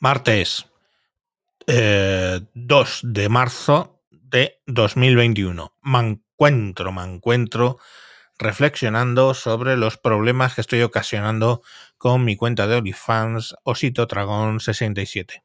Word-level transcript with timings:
Martes 0.00 0.66
eh, 1.66 2.40
2 2.54 3.00
de 3.02 3.28
marzo 3.28 4.00
de 4.10 4.60
2021. 4.66 5.74
Me 5.82 5.98
encuentro, 5.98 6.92
me 6.92 7.02
encuentro 7.02 7.78
reflexionando 8.38 9.34
sobre 9.34 9.76
los 9.76 9.98
problemas 9.98 10.54
que 10.54 10.60
estoy 10.60 10.82
ocasionando 10.82 11.62
con 11.96 12.24
mi 12.24 12.36
cuenta 12.36 12.68
de 12.68 12.76
OnlyFans 12.76 13.56
Osito 13.64 14.06
Dragón 14.06 14.60
67. 14.60 15.42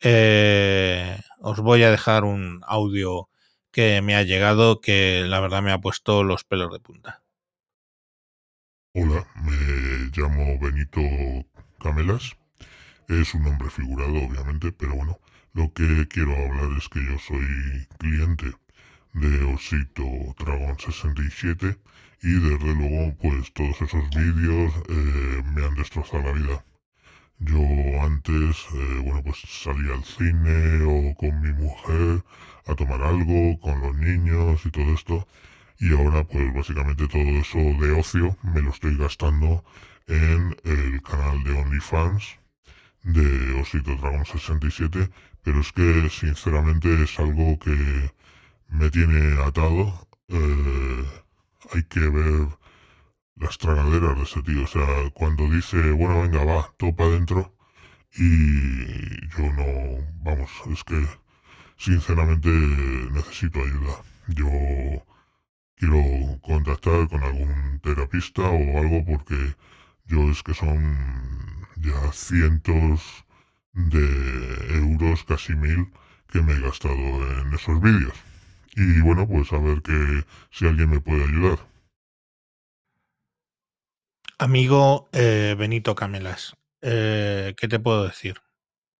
Eh, 0.00 1.18
os 1.40 1.60
voy 1.60 1.82
a 1.82 1.90
dejar 1.90 2.24
un 2.24 2.60
audio 2.66 3.30
que 3.72 4.02
me 4.02 4.16
ha 4.16 4.22
llegado 4.22 4.82
que 4.82 5.24
la 5.26 5.40
verdad 5.40 5.62
me 5.62 5.72
ha 5.72 5.80
puesto 5.80 6.22
los 6.24 6.44
pelos 6.44 6.70
de 6.72 6.80
punta. 6.80 7.22
Hola, 8.92 9.26
me 9.42 10.10
llamo 10.14 10.58
Benito 10.60 11.00
Camelas. 11.80 12.36
Es 13.08 13.34
un 13.34 13.44
nombre 13.44 13.70
figurado, 13.70 14.14
obviamente, 14.14 14.72
pero 14.72 14.96
bueno, 14.96 15.20
lo 15.52 15.72
que 15.72 16.08
quiero 16.08 16.32
hablar 16.32 16.76
es 16.76 16.88
que 16.88 17.04
yo 17.04 17.16
soy 17.20 17.86
cliente 17.98 18.52
de 19.12 19.44
Osito 19.44 20.02
Dragon 20.36 20.76
67 20.76 21.78
y 22.22 22.32
desde 22.32 22.74
luego 22.74 23.16
pues 23.18 23.52
todos 23.52 23.80
esos 23.80 24.10
vídeos 24.10 24.72
eh, 24.88 25.42
me 25.54 25.64
han 25.64 25.76
destrozado 25.76 26.24
la 26.24 26.32
vida. 26.32 26.64
Yo 27.38 27.60
antes, 28.02 28.66
eh, 28.74 29.00
bueno, 29.04 29.22
pues 29.22 29.36
salía 29.46 29.94
al 29.94 30.04
cine 30.04 30.82
o 30.82 31.14
con 31.14 31.40
mi 31.40 31.52
mujer 31.52 32.24
a 32.66 32.74
tomar 32.74 33.02
algo, 33.02 33.60
con 33.60 33.80
los 33.82 33.94
niños 33.96 34.66
y 34.66 34.70
todo 34.72 34.92
esto. 34.92 35.28
Y 35.78 35.92
ahora, 35.94 36.24
pues 36.24 36.52
básicamente 36.52 37.06
todo 37.06 37.22
eso 37.22 37.58
de 37.58 37.92
ocio 37.92 38.36
me 38.42 38.62
lo 38.62 38.70
estoy 38.70 38.96
gastando 38.96 39.64
en 40.08 40.56
el 40.64 41.00
canal 41.02 41.44
de 41.44 41.52
OnlyFans 41.52 42.38
de 43.06 43.60
Osito 43.60 43.96
Dragon 43.96 44.24
67. 44.24 45.10
Pero 45.42 45.60
es 45.60 45.72
que, 45.72 46.08
sinceramente, 46.10 47.02
es 47.02 47.18
algo 47.18 47.58
que 47.58 48.10
me 48.68 48.90
tiene 48.90 49.40
atado. 49.42 50.08
Eh, 50.28 51.04
hay 51.72 51.82
que 51.84 52.00
ver 52.00 52.48
las 53.36 53.58
tragaderas 53.58 54.16
de 54.16 54.22
ese 54.24 54.42
tío. 54.42 54.64
O 54.64 54.66
sea, 54.66 55.10
cuando 55.14 55.48
dice, 55.50 55.90
bueno, 55.92 56.22
venga, 56.22 56.44
va, 56.44 56.72
topa 56.78 57.04
adentro. 57.04 57.54
Y 58.16 59.28
yo 59.36 59.52
no, 59.52 60.06
vamos, 60.22 60.50
es 60.72 60.82
que 60.84 61.06
sinceramente 61.76 62.48
necesito 62.48 63.60
ayuda. 63.60 64.02
Yo 64.28 64.48
quiero 65.76 66.40
contactar 66.42 67.08
con 67.08 67.22
algún 67.22 67.80
terapista 67.82 68.42
o 68.42 68.78
algo 68.78 69.04
porque 69.04 69.54
yo 70.06 70.30
es 70.30 70.42
que 70.42 70.54
son 70.54 71.55
ya 71.86 72.12
cientos 72.12 73.24
de 73.72 74.76
euros, 74.76 75.24
casi 75.24 75.54
mil, 75.54 75.92
que 76.28 76.42
me 76.42 76.52
he 76.52 76.60
gastado 76.60 76.94
en 76.94 77.54
esos 77.54 77.80
vídeos. 77.80 78.14
Y 78.74 79.00
bueno, 79.00 79.26
pues 79.26 79.52
a 79.52 79.58
ver 79.58 79.82
que 79.82 80.24
si 80.50 80.66
alguien 80.66 80.90
me 80.90 81.00
puede 81.00 81.24
ayudar. 81.24 81.58
Amigo 84.38 85.08
eh, 85.12 85.54
Benito 85.58 85.94
Camelas, 85.94 86.56
eh, 86.82 87.54
¿qué 87.56 87.68
te 87.68 87.78
puedo 87.78 88.04
decir? 88.04 88.42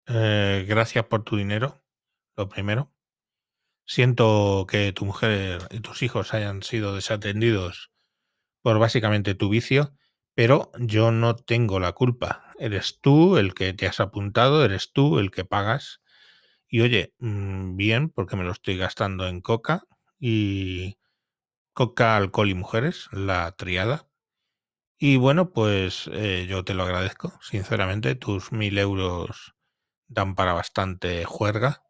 Eh, 0.07 0.65
gracias 0.67 1.05
por 1.07 1.25
tu 1.25 1.37
dinero, 1.37 1.83
lo 2.37 2.49
primero. 2.49 2.91
Siento 3.85 4.67
que 4.69 4.93
tu 4.93 5.05
mujer 5.05 5.69
y 5.71 5.81
tus 5.81 6.03
hijos 6.03 6.33
hayan 6.33 6.63
sido 6.63 6.95
desatendidos 6.95 7.93
por 8.63 8.79
básicamente 8.79 9.35
tu 9.35 9.49
vicio, 9.49 9.95
pero 10.35 10.73
yo 10.79 11.13
no 11.13 11.37
tengo 11.37 11.81
la 11.81 11.93
culpa. 11.93 12.46
Eres 12.59 12.99
tú 13.01 13.37
el 13.39 13.55
que 13.55 13.73
te 13.73 13.87
has 13.87 14.01
apuntado, 14.01 14.65
eres 14.65 14.93
tú 14.93 15.19
el 15.19 15.31
que 15.31 15.45
pagas. 15.45 16.01
Y 16.69 16.81
oye, 16.83 17.15
mm, 17.21 17.77
bien, 17.77 18.11
porque 18.11 18.37
me 18.37 18.45
lo 18.45 18.53
estoy 18.53 18.77
gastando 18.79 19.29
en 19.29 19.41
coca 19.43 19.85
y 20.21 20.99
coca, 21.75 22.17
alcohol 22.17 22.51
y 22.51 22.55
mujeres, 22.55 23.09
la 23.13 23.53
triada. 23.57 24.09
Y 24.99 25.17
bueno, 25.17 25.53
pues 25.53 26.11
eh, 26.13 26.47
yo 26.49 26.65
te 26.65 26.75
lo 26.75 26.85
agradezco, 26.85 27.33
sinceramente. 27.43 28.15
Tus 28.17 28.53
mil 28.53 28.79
euros 28.79 29.55
dan 30.09 30.35
para 30.37 30.55
bastante 30.55 31.25
juerga. 31.27 31.85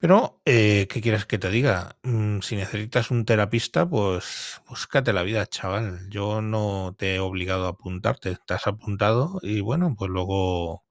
Pero, 0.00 0.40
eh, 0.44 0.86
¿qué 0.88 1.00
quieres 1.00 1.26
que 1.26 1.38
te 1.38 1.50
diga? 1.50 1.96
Mm, 2.04 2.38
si 2.40 2.54
necesitas 2.56 3.10
un 3.10 3.24
terapista, 3.24 3.88
pues 3.88 4.60
búscate 4.68 5.12
la 5.12 5.22
vida, 5.24 5.46
chaval. 5.46 6.08
Yo 6.08 6.40
no 6.40 6.94
te 6.96 7.16
he 7.16 7.20
obligado 7.20 7.66
a 7.66 7.70
apuntarte, 7.70 8.36
te 8.46 8.54
has 8.54 8.66
apuntado 8.68 9.40
y 9.42 9.60
bueno, 9.60 9.94
pues 9.98 10.10
luego 10.10 10.84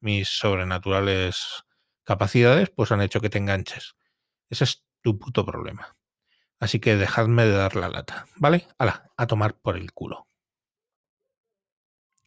mis 0.00 0.28
sobrenaturales 0.30 1.64
capacidades 2.04 2.70
pues 2.70 2.92
han 2.92 3.02
hecho 3.02 3.20
que 3.20 3.30
te 3.30 3.38
enganches. 3.38 3.96
Ese 4.50 4.64
es 4.64 4.84
tu 5.02 5.18
puto 5.18 5.46
problema. 5.46 5.96
Así 6.60 6.80
que 6.80 6.96
dejadme 6.96 7.44
de 7.46 7.52
dar 7.52 7.76
la 7.76 7.88
lata, 7.90 8.26
¿vale? 8.36 8.68
Hala, 8.78 9.10
a 9.16 9.26
tomar 9.28 9.56
por 9.60 9.76
el 9.78 9.92
culo. 9.92 10.26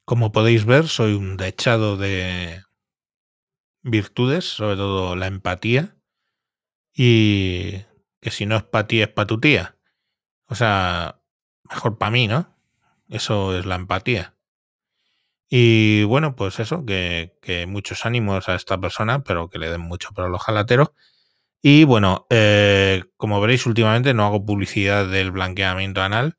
Como 0.10 0.32
podéis 0.32 0.66
ver, 0.66 0.88
soy 0.88 1.14
un 1.14 1.38
dechado 1.38 1.96
de 1.98 2.64
virtudes, 3.84 4.44
sobre 4.44 4.76
todo 4.76 5.16
la 5.16 5.28
empatía. 5.28 5.95
Y 6.96 7.84
que 8.22 8.32
si 8.32 8.46
no 8.46 8.56
es 8.56 8.64
para 8.64 8.88
ti, 8.88 9.02
es 9.02 9.10
para 9.10 9.28
tu 9.28 9.40
tía. 9.40 9.76
O 10.48 10.56
sea, 10.56 11.22
mejor 11.70 11.98
para 11.98 12.12
mí, 12.12 12.28
¿no? 12.28 12.56
Eso 13.10 13.58
es 13.58 13.66
la 13.66 13.76
empatía. 13.76 14.36
Y 15.50 16.04
bueno, 16.06 16.36
pues 16.36 16.60
eso, 16.60 16.86
que, 16.86 17.66
muchos 17.68 18.06
ánimos 18.06 18.50
a 18.50 18.56
esta 18.56 18.80
persona, 18.80 19.24
pero 19.24 19.50
que 19.50 19.60
le 19.60 19.70
den 19.70 19.82
mucho 19.82 20.10
para 20.14 20.30
los 20.30 20.42
jalateros. 20.42 20.92
Y 21.62 21.84
bueno, 21.84 22.28
eh, 22.30 23.04
como 23.18 23.42
veréis, 23.42 23.66
últimamente 23.66 24.14
no 24.14 24.26
hago 24.26 24.46
publicidad 24.46 25.08
del 25.08 25.32
blanqueamiento 25.32 26.02
anal, 26.02 26.38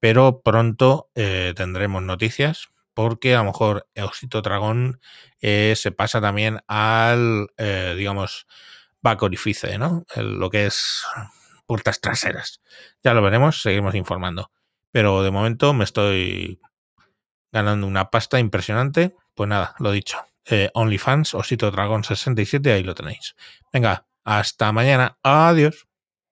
pero 0.00 0.42
pronto 0.42 1.10
eh, 1.14 1.52
tendremos 1.56 2.02
noticias 2.02 2.68
porque 2.94 3.34
a 3.34 3.38
lo 3.38 3.44
mejor 3.46 3.88
Osito 3.96 4.42
Dragón 4.42 5.00
eh, 5.40 5.74
se 5.76 5.92
pasa 5.92 6.20
también 6.20 6.60
al, 6.68 7.48
digamos, 7.96 8.46
back 9.04 9.22
orifice, 9.22 9.78
¿no? 9.78 10.04
Lo 10.16 10.50
que 10.50 10.66
es 10.66 11.04
puertas 11.66 12.00
traseras. 12.00 12.60
Ya 13.04 13.14
lo 13.14 13.22
veremos, 13.22 13.62
seguimos 13.62 13.94
informando. 13.94 14.50
Pero 14.90 15.22
de 15.22 15.30
momento 15.30 15.74
me 15.74 15.84
estoy 15.84 16.58
ganando 17.52 17.86
una 17.86 18.10
pasta 18.10 18.40
impresionante. 18.40 19.14
Pues 19.34 19.48
nada, 19.48 19.74
lo 19.78 19.92
dicho. 19.92 20.18
Eh, 20.46 20.70
OnlyFans, 20.74 21.34
Osito 21.34 21.70
Dragón 21.70 22.02
67, 22.02 22.72
ahí 22.72 22.82
lo 22.82 22.94
tenéis. 22.94 23.36
Venga, 23.72 24.06
hasta 24.24 24.72
mañana. 24.72 25.18
Adiós. 25.22 25.86